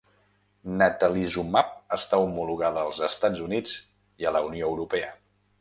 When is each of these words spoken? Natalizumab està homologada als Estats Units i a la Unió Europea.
Natalizumab 0.79 1.69
està 1.99 2.21
homologada 2.25 2.87
als 2.87 3.05
Estats 3.11 3.45
Units 3.49 3.77
i 4.25 4.31
a 4.31 4.37
la 4.39 4.43
Unió 4.51 4.75
Europea. 4.75 5.17